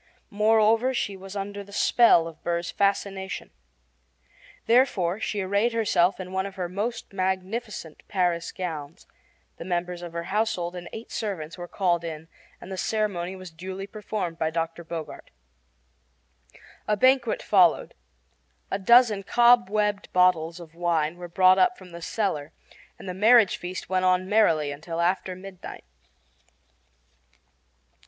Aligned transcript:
Moreover, 0.31 0.95
she 0.95 1.15
was 1.15 1.35
under 1.35 1.63
the 1.63 1.71
spell 1.71 2.27
of 2.27 2.41
Burr's 2.43 2.71
fascination. 2.71 3.51
Therefore 4.65 5.19
she 5.19 5.41
arrayed 5.41 5.73
herself 5.73 6.19
in 6.19 6.31
one 6.33 6.47
of 6.47 6.55
her 6.55 6.67
most 6.67 7.13
magnificent 7.13 8.01
Paris 8.07 8.51
gowns; 8.51 9.05
the 9.57 9.63
members 9.63 10.01
of 10.01 10.13
her 10.13 10.23
household 10.23 10.75
and 10.75 10.89
eight 10.91 11.11
servants 11.11 11.55
were 11.55 11.67
called 11.67 12.03
in 12.03 12.29
and 12.59 12.71
the 12.71 12.77
ceremony 12.77 13.35
was 13.35 13.51
duly 13.51 13.85
performed 13.85 14.39
by 14.39 14.49
Dr. 14.49 14.83
Bogart. 14.83 15.29
A 16.87 16.97
banquet 16.97 17.43
followed. 17.43 17.93
A 18.71 18.79
dozen 18.79 19.21
cobwebbed 19.21 20.11
bottles 20.11 20.59
of 20.59 20.73
wine 20.73 21.15
were 21.17 21.27
brought 21.27 21.59
up 21.59 21.77
from 21.77 21.91
the 21.91 22.01
cellar, 22.01 22.51
and 22.97 23.07
the 23.07 23.13
marriage 23.13 23.55
feast 23.57 23.87
went 23.87 24.03
on 24.05 24.27
merrily 24.27 24.71
until 24.71 24.99
after 24.99 25.35
midnight. 25.35 25.83